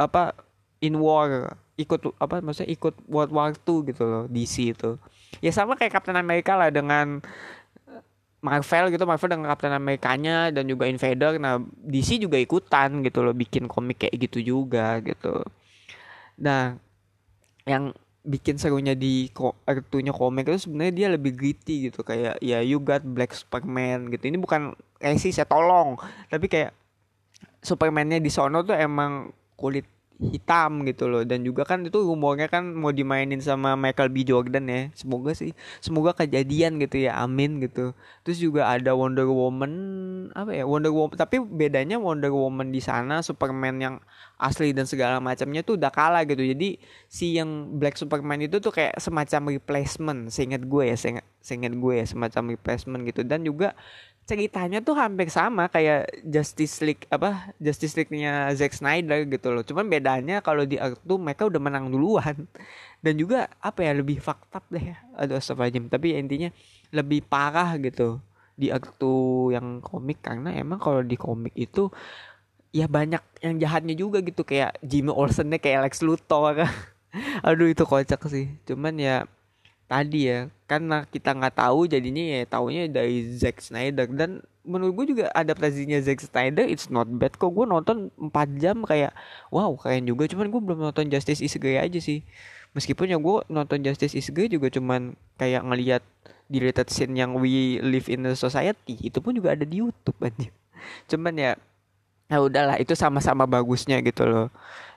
apa 0.00 0.32
in 0.80 0.96
war 0.96 1.60
ikut 1.76 2.16
apa 2.16 2.40
maksudnya 2.40 2.72
ikut 2.72 2.94
World 3.04 3.32
War 3.32 3.52
II 3.52 3.84
gitu 3.92 4.02
loh 4.08 4.24
DC 4.32 4.72
itu. 4.72 4.96
Ya 5.44 5.52
sama 5.52 5.76
kayak 5.76 5.92
Captain 5.92 6.16
America 6.16 6.56
lah 6.56 6.72
dengan 6.72 7.20
Marvel 8.40 8.90
gitu. 8.90 9.04
Marvel 9.04 9.28
dengan 9.28 9.52
Captain 9.52 9.76
Amerikanya 9.76 10.48
dan 10.48 10.64
juga 10.64 10.88
Invader. 10.88 11.36
Nah 11.36 11.60
DC 11.84 12.16
juga 12.16 12.40
ikutan 12.40 13.04
gitu 13.04 13.20
loh. 13.20 13.36
Bikin 13.36 13.68
komik 13.68 14.08
kayak 14.08 14.16
gitu 14.16 14.40
juga 14.40 15.04
gitu. 15.04 15.44
Nah 16.40 16.80
yang 17.68 17.92
bikin 18.22 18.54
serunya 18.54 18.94
di 18.94 19.26
kartunya 19.34 20.14
komik 20.14 20.46
itu 20.46 20.70
sebenarnya 20.70 20.94
dia 20.94 21.08
lebih 21.10 21.34
gritty 21.34 21.90
gitu. 21.90 22.06
Kayak 22.06 22.38
ya 22.38 22.62
you 22.62 22.78
got 22.78 23.02
Black 23.02 23.34
Superman 23.34 24.10
gitu. 24.14 24.30
Ini 24.30 24.38
bukan 24.38 24.74
resis 25.02 25.38
ya 25.38 25.46
tolong. 25.46 25.98
Tapi 26.30 26.46
kayak 26.46 26.72
Supermannya 27.62 28.18
di 28.18 28.30
sono 28.30 28.66
tuh 28.66 28.74
emang 28.74 29.30
kulit 29.54 29.86
hitam 30.30 30.86
gitu 30.86 31.10
loh. 31.10 31.26
Dan 31.26 31.42
juga 31.42 31.66
kan 31.66 31.82
itu 31.82 31.98
rumornya 31.98 32.46
kan 32.46 32.70
mau 32.70 32.94
dimainin 32.94 33.42
sama 33.42 33.74
Michael 33.74 34.14
B. 34.14 34.22
Jordan 34.22 34.70
ya. 34.70 34.82
Semoga 34.94 35.34
sih 35.34 35.50
semoga 35.82 36.14
kejadian 36.14 36.78
gitu 36.78 37.02
ya. 37.02 37.18
Amin 37.18 37.58
gitu. 37.58 37.96
Terus 38.22 38.38
juga 38.38 38.70
ada 38.70 38.94
Wonder 38.94 39.26
Woman 39.26 39.72
apa 40.36 40.54
ya 40.54 40.62
Wonder 40.62 40.94
Woman. 40.94 41.18
Tapi 41.18 41.42
bedanya 41.42 41.98
Wonder 41.98 42.30
Woman 42.30 42.70
di 42.70 42.78
sana 42.78 43.24
Superman 43.24 43.82
yang 43.82 43.96
asli 44.42 44.74
dan 44.74 44.90
segala 44.90 45.22
macamnya 45.22 45.62
tuh 45.62 45.78
udah 45.78 45.90
kalah 45.94 46.22
gitu. 46.26 46.42
Jadi 46.42 46.78
si 47.06 47.38
yang 47.38 47.78
Black 47.78 47.94
Superman 47.94 48.42
itu 48.42 48.58
tuh 48.58 48.74
kayak 48.74 48.98
semacam 48.98 49.54
replacement 49.54 50.30
seingat 50.34 50.66
gue 50.66 50.84
ya 50.90 50.96
seingat, 50.98 51.26
seingat 51.38 51.72
gue 51.74 51.94
ya 52.02 52.06
semacam 52.06 52.54
replacement 52.58 53.02
gitu. 53.06 53.22
Dan 53.22 53.46
juga 53.46 53.78
ceritanya 54.22 54.78
tuh 54.78 54.94
hampir 54.94 55.26
sama 55.28 55.66
kayak 55.66 56.22
Justice 56.22 56.78
League 56.80 57.04
apa 57.10 57.52
Justice 57.58 57.98
League-nya 57.98 58.54
Zack 58.54 58.78
Snyder 58.78 59.26
gitu 59.26 59.50
loh. 59.50 59.66
Cuman 59.66 59.90
bedanya 59.90 60.38
kalau 60.40 60.62
di 60.62 60.78
Earth 60.78 61.02
tuh 61.02 61.18
mereka 61.18 61.50
udah 61.50 61.60
menang 61.60 61.90
duluan. 61.90 62.46
Dan 63.02 63.18
juga 63.18 63.50
apa 63.58 63.82
ya 63.82 63.98
lebih 63.98 64.22
fakta 64.22 64.62
deh 64.70 64.94
ya. 64.94 64.96
Aduh 65.18 65.42
astagfirullahaladzim. 65.42 65.90
Tapi 65.90 66.06
ya, 66.14 66.18
intinya 66.22 66.50
lebih 66.94 67.26
parah 67.26 67.74
gitu 67.82 68.22
di 68.54 68.70
Earth 68.70 69.02
yang 69.50 69.82
komik 69.82 70.22
karena 70.22 70.54
emang 70.54 70.78
kalau 70.78 71.02
di 71.02 71.18
komik 71.18 71.56
itu 71.58 71.90
ya 72.72 72.86
banyak 72.86 73.20
yang 73.44 73.58
jahatnya 73.58 73.94
juga 73.98 74.22
gitu 74.22 74.46
kayak 74.46 74.78
Jimmy 74.80 75.10
Olsen-nya 75.12 75.58
kayak 75.58 75.90
Lex 75.90 76.00
Luthor. 76.00 76.62
Aduh 77.46 77.68
itu 77.68 77.84
kocak 77.84 78.22
sih. 78.30 78.54
Cuman 78.64 78.96
ya 78.96 79.26
tadi 79.92 80.32
ya. 80.32 80.48
Karena 80.64 81.04
kita 81.04 81.36
nggak 81.36 81.60
tahu 81.60 81.84
jadinya 81.84 82.40
ya 82.40 82.48
taunya 82.48 82.88
dari 82.88 83.28
Zack 83.36 83.60
Snyder. 83.60 84.08
Dan 84.08 84.40
menurut 84.64 85.04
gue 85.04 85.06
juga 85.12 85.24
adaptasinya 85.36 86.00
Zack 86.00 86.24
Snyder 86.24 86.64
it's 86.64 86.88
not 86.88 87.04
bad 87.12 87.36
kok. 87.36 87.52
Gue 87.52 87.68
nonton 87.68 88.08
4 88.16 88.32
jam 88.56 88.80
kayak 88.88 89.12
wow 89.52 89.76
keren 89.76 90.08
juga. 90.08 90.24
Cuman 90.24 90.48
gue 90.48 90.60
belum 90.64 90.80
nonton 90.88 91.12
Justice 91.12 91.44
is 91.44 91.52
Grey 91.60 91.76
aja 91.76 92.00
sih. 92.00 92.24
Meskipun 92.72 93.12
ya 93.12 93.20
gue 93.20 93.36
nonton 93.52 93.84
Justice 93.84 94.16
is 94.16 94.32
Grey 94.32 94.48
juga 94.48 94.72
cuman 94.72 95.12
kayak 95.36 95.60
ngelihat 95.68 96.02
deleted 96.48 96.88
scene 96.88 97.12
yang 97.12 97.36
we 97.36 97.76
live 97.84 98.08
in 98.08 98.24
a 98.28 98.32
society 98.32 98.96
itu 99.00 99.20
pun 99.24 99.32
juga 99.32 99.56
ada 99.56 99.64
di 99.64 99.80
YouTube 99.80 100.20
aja 100.20 100.52
cuman 101.08 101.32
ya 101.32 101.52
ya 102.32 102.38
udahlah 102.40 102.76
itu 102.80 102.96
sama-sama 102.96 103.44
bagusnya 103.44 104.00
gitu 104.00 104.24
loh. 104.24 104.48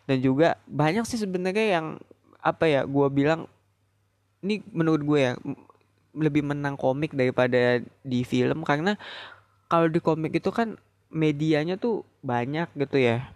Dan 0.08 0.24
juga 0.24 0.56
banyak 0.70 1.04
sih 1.04 1.20
sebenarnya 1.20 1.82
yang 1.82 1.86
apa 2.40 2.70
ya 2.70 2.82
gue 2.88 3.08
bilang 3.12 3.50
ini 4.46 4.62
menurut 4.70 5.02
gue 5.02 5.20
ya 5.20 5.34
lebih 6.16 6.46
menang 6.46 6.78
komik 6.78 7.12
daripada 7.12 7.82
di 8.06 8.22
film 8.24 8.62
karena 8.64 8.96
kalau 9.68 9.90
di 9.90 10.00
komik 10.00 10.38
itu 10.38 10.54
kan 10.54 10.78
medianya 11.10 11.76
tuh 11.76 12.06
banyak 12.22 12.70
gitu 12.78 13.02
ya 13.02 13.36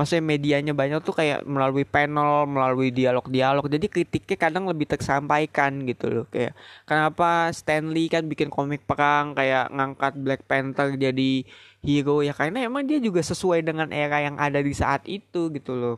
maksudnya 0.00 0.24
medianya 0.24 0.72
banyak 0.72 1.04
tuh 1.04 1.12
kayak 1.12 1.44
melalui 1.44 1.84
panel, 1.84 2.48
melalui 2.48 2.88
dialog-dialog. 2.88 3.68
Jadi 3.68 3.86
kritiknya 3.92 4.36
kadang 4.40 4.64
lebih 4.64 4.88
tersampaikan 4.88 5.84
gitu 5.84 6.08
loh. 6.08 6.24
Kayak 6.32 6.56
kenapa 6.88 7.52
Stanley 7.52 8.08
kan 8.08 8.24
bikin 8.24 8.48
komik 8.48 8.88
perang 8.88 9.36
kayak 9.36 9.68
ngangkat 9.68 10.12
Black 10.16 10.42
Panther 10.48 10.96
jadi 10.96 11.44
hero 11.84 12.24
ya 12.24 12.32
karena 12.32 12.64
emang 12.64 12.88
dia 12.88 12.96
juga 12.96 13.20
sesuai 13.20 13.60
dengan 13.60 13.92
era 13.92 14.20
yang 14.24 14.40
ada 14.40 14.60
di 14.64 14.72
saat 14.72 15.04
itu 15.04 15.52
gitu 15.52 15.76
loh. 15.76 15.96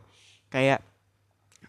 Kayak 0.51 0.83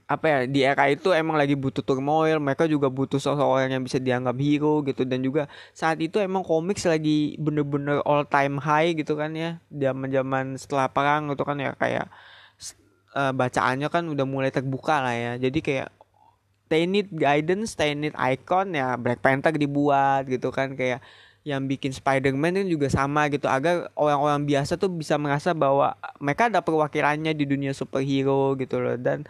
apa 0.05 0.27
ya 0.29 0.39
di 0.45 0.61
era 0.61 0.85
itu 0.93 1.17
emang 1.17 1.41
lagi 1.41 1.57
butuh 1.57 1.81
turmoil 1.81 2.37
mereka 2.37 2.69
juga 2.69 2.93
butuh 2.93 3.17
seseorang 3.17 3.73
yang 3.73 3.83
bisa 3.85 3.97
dianggap 3.97 4.37
hero 4.37 4.85
gitu. 4.85 5.03
Dan 5.09 5.25
juga 5.25 5.49
saat 5.73 5.97
itu 6.05 6.21
emang 6.21 6.45
komik 6.45 6.77
lagi 6.85 7.41
bener-bener 7.41 8.05
all 8.05 8.29
time 8.29 8.61
high 8.61 8.93
gitu 8.93 9.17
kan 9.17 9.33
ya. 9.33 9.57
Zaman 9.73 10.09
zaman 10.13 10.45
setelah 10.61 10.93
perang 10.93 11.33
gitu 11.33 11.43
kan 11.49 11.57
ya 11.57 11.73
kayak 11.75 12.13
uh, 13.17 13.33
bacaannya 13.33 13.89
kan 13.89 14.05
udah 14.11 14.27
mulai 14.29 14.53
terbuka 14.53 15.01
lah 15.01 15.17
ya. 15.17 15.33
Jadi 15.41 15.59
kayak 15.65 15.89
they 16.69 16.85
need 16.85 17.09
guidance 17.13 17.77
they 17.77 17.97
need 17.97 18.17
icon 18.17 18.77
ya 18.77 18.97
Black 19.01 19.25
Panther 19.25 19.57
dibuat 19.57 20.29
gitu 20.29 20.53
kan. 20.53 20.77
Kayak 20.77 21.01
yang 21.45 21.69
bikin 21.69 21.93
Spider-Man 21.93 22.57
itu 22.65 22.81
juga 22.81 22.89
sama 22.89 23.29
gitu. 23.29 23.45
Agar 23.53 23.93
orang-orang 24.01 24.49
biasa 24.49 24.81
tuh 24.81 24.89
bisa 24.89 25.21
merasa 25.21 25.53
bahwa 25.53 25.93
mereka 26.17 26.49
ada 26.49 26.65
perwakilannya 26.65 27.37
di 27.37 27.45
dunia 27.45 27.77
superhero 27.77 28.57
gitu 28.57 28.81
loh. 28.81 28.97
Dan 28.97 29.29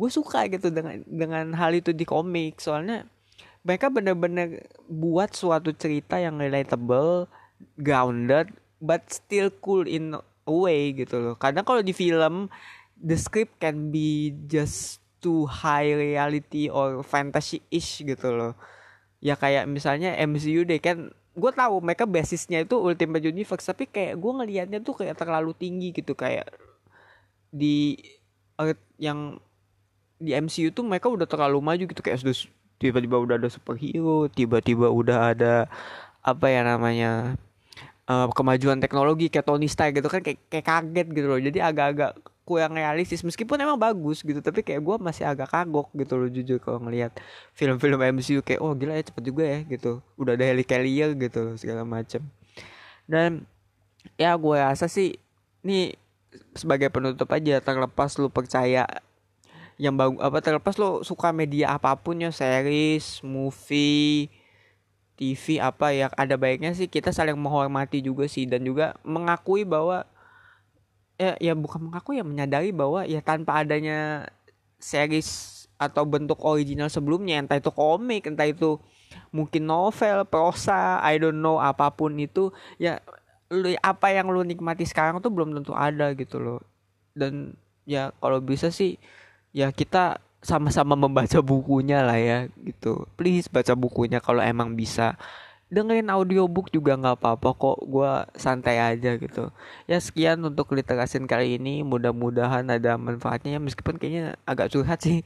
gue 0.00 0.10
suka 0.10 0.48
gitu 0.48 0.72
dengan 0.72 1.04
dengan 1.04 1.52
hal 1.52 1.76
itu 1.76 1.92
di 1.92 2.08
komik. 2.08 2.56
Soalnya 2.56 3.04
mereka 3.60 3.92
bener-bener 3.92 4.64
buat 4.88 5.36
suatu 5.36 5.76
cerita 5.76 6.16
yang 6.16 6.40
relatable 6.40 7.28
grounded 7.76 8.48
but 8.80 9.04
still 9.12 9.52
cool 9.60 9.84
in 9.84 10.16
a 10.16 10.22
way 10.48 10.96
gitu 10.96 11.20
loh. 11.20 11.34
Kadang 11.36 11.68
kalau 11.68 11.84
di 11.84 11.92
film 11.92 12.48
the 12.96 13.20
script 13.20 13.60
can 13.60 13.92
be 13.92 14.32
just 14.48 15.04
too 15.20 15.44
high 15.44 15.92
reality 15.92 16.72
or 16.72 17.04
fantasy-ish 17.04 18.00
gitu 18.00 18.32
loh. 18.32 18.56
Ya 19.20 19.36
kayak 19.36 19.68
misalnya 19.68 20.16
MCU 20.16 20.64
deh 20.64 20.80
kan 20.80 21.12
gue 21.36 21.52
tahu 21.52 21.84
mereka 21.84 22.08
basisnya 22.08 22.64
itu 22.64 22.80
Ultimate 22.80 23.20
Universe 23.20 23.68
tapi 23.68 23.84
kayak 23.84 24.16
gue 24.16 24.32
ngelihatnya 24.32 24.80
tuh 24.80 24.96
kayak 24.96 25.20
terlalu 25.20 25.52
tinggi 25.52 25.92
gitu. 25.92 26.16
Kayak 26.16 26.48
di 27.52 28.00
yang 28.96 29.36
di 30.20 30.36
MCU 30.36 30.68
tuh 30.70 30.84
mereka 30.84 31.08
udah 31.08 31.24
terlalu 31.24 31.58
maju 31.64 31.84
gitu 31.88 32.00
kayak 32.04 32.20
sudah 32.20 32.36
tiba-tiba 32.76 33.16
udah 33.20 33.36
ada 33.40 33.48
superhero, 33.48 34.28
tiba-tiba 34.28 34.88
udah 34.92 35.32
ada 35.32 35.68
apa 36.20 36.46
ya 36.52 36.60
namanya 36.64 37.40
uh, 38.04 38.28
kemajuan 38.32 38.80
teknologi 38.80 39.32
kayak 39.32 39.48
Tony 39.48 39.68
Stark 39.68 39.96
gitu 39.96 40.08
kan 40.12 40.20
kayak, 40.20 40.40
kayak 40.52 40.66
kaget 40.68 41.06
gitu 41.12 41.26
loh. 41.28 41.40
Jadi 41.40 41.58
agak-agak 41.60 42.20
kurang 42.48 42.74
realistis. 42.74 43.22
Meskipun 43.22 43.60
emang 43.60 43.78
bagus 43.78 44.24
gitu 44.24 44.40
tapi 44.42 44.64
kayak 44.66 44.82
gue 44.82 44.96
masih 44.98 45.24
agak 45.28 45.52
kagok 45.52 45.92
gitu 45.94 46.18
loh 46.18 46.28
jujur 46.28 46.58
kalau 46.58 46.82
ngelihat 46.82 47.14
film-film 47.54 48.00
MCU 48.20 48.40
kayak 48.42 48.60
oh 48.60 48.72
gila 48.74 48.96
ya 48.96 49.04
cepet 49.06 49.22
juga 49.22 49.44
ya 49.44 49.60
gitu. 49.64 50.00
Udah 50.18 50.34
ada 50.34 50.44
Heli 50.44 50.64
Carrier 50.66 51.14
gitu 51.14 51.38
loh 51.46 51.54
segala 51.60 51.86
macem. 51.86 52.24
Dan 53.06 53.44
ya 54.16 54.34
gue 54.34 54.56
rasa 54.56 54.88
sih 54.88 55.20
ini 55.60 55.94
sebagai 56.56 56.88
penutup 56.88 57.28
aja 57.30 57.60
terlepas 57.60 58.16
lu 58.16 58.32
percaya 58.32 58.86
yang 59.80 59.96
bagus 59.96 60.20
apa 60.20 60.44
terlepas 60.44 60.76
lo 60.76 61.00
suka 61.00 61.32
media 61.32 61.72
apa 61.72 61.96
pun 61.96 62.20
ya 62.20 62.28
series 62.28 63.24
movie 63.24 64.28
TV 65.16 65.56
apa 65.56 65.96
ya 65.96 66.12
ada 66.12 66.36
baiknya 66.36 66.76
sih 66.76 66.84
kita 66.84 67.16
saling 67.16 67.36
menghormati 67.40 68.04
juga 68.04 68.28
sih. 68.28 68.44
Dan 68.44 68.68
juga 68.68 68.92
mengakui 69.08 69.64
bahwa 69.64 70.04
ya 71.16 71.32
ya 71.40 71.56
bukan 71.56 71.88
mengakui 71.88 72.20
ya 72.20 72.24
menyadari 72.24 72.76
bahwa 72.76 73.08
ya 73.08 73.24
tanpa 73.24 73.64
adanya 73.64 74.28
series 74.76 75.64
atau 75.80 76.04
bentuk 76.04 76.44
original 76.44 76.92
sebelumnya 76.92 77.40
entah 77.40 77.56
itu 77.56 77.72
komik 77.72 78.28
entah 78.28 78.44
itu 78.44 78.76
mungkin 79.32 79.64
novel 79.64 80.28
prosa 80.28 81.00
I 81.00 81.16
don't 81.16 81.40
know 81.40 81.56
apa 81.56 81.88
pun 81.88 82.20
itu 82.20 82.52
ya 82.76 83.00
lu 83.48 83.72
apa 83.80 84.12
yang 84.12 84.28
lu 84.28 84.44
nikmati 84.44 84.84
sekarang 84.84 85.24
tuh 85.24 85.32
belum 85.32 85.56
tentu 85.56 85.72
ada 85.72 86.12
gitu 86.12 86.36
loh. 86.36 86.60
Dan 87.16 87.56
ya 87.88 88.12
kalau 88.20 88.44
bisa 88.44 88.68
sih 88.68 89.00
ya 89.50 89.70
kita 89.74 90.22
sama-sama 90.40 90.96
membaca 90.96 91.38
bukunya 91.44 92.00
lah 92.00 92.16
ya 92.16 92.48
gitu. 92.64 93.04
Please 93.20 93.46
baca 93.52 93.76
bukunya 93.76 94.18
kalau 94.18 94.40
emang 94.40 94.72
bisa. 94.72 95.16
Dengerin 95.70 96.10
audiobook 96.10 96.74
juga 96.74 96.98
nggak 96.98 97.22
apa-apa 97.22 97.54
kok 97.54 97.78
gue 97.86 98.12
santai 98.34 98.82
aja 98.82 99.14
gitu. 99.14 99.54
Ya 99.86 100.02
sekian 100.02 100.42
untuk 100.42 100.74
literasin 100.74 101.30
kali 101.30 101.62
ini. 101.62 101.86
Mudah-mudahan 101.86 102.66
ada 102.66 102.98
manfaatnya 102.98 103.54
ya 103.54 103.60
meskipun 103.62 103.94
kayaknya 103.94 104.34
agak 104.50 104.74
curhat 104.74 104.98
sih. 104.98 105.22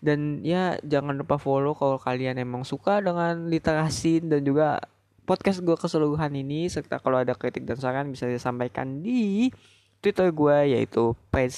Dan 0.00 0.40
ya 0.40 0.80
jangan 0.80 1.20
lupa 1.20 1.36
follow 1.36 1.76
kalau 1.76 2.00
kalian 2.00 2.40
emang 2.40 2.64
suka 2.64 3.04
dengan 3.04 3.52
literasin 3.52 4.32
dan 4.32 4.40
juga 4.48 4.80
podcast 5.28 5.60
gue 5.60 5.76
keseluruhan 5.76 6.32
ini. 6.40 6.72
Serta 6.72 6.96
kalau 6.96 7.20
ada 7.20 7.36
kritik 7.36 7.68
dan 7.68 7.76
saran 7.76 8.08
bisa 8.08 8.24
disampaikan 8.24 9.04
di 9.04 9.52
Twitter 10.00 10.32
gue 10.32 10.56
yaitu 10.72 11.12
Page 11.28 11.52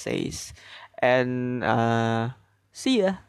and 1.04 1.60
uh, 1.60 2.32
see 2.72 3.04
ya. 3.04 3.20